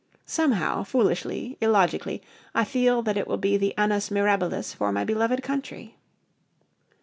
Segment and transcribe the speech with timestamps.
[0.25, 2.23] Somehow, foolishly, illogically,
[2.55, 5.95] I feel that it will be the annus mirabilis for my beloved country.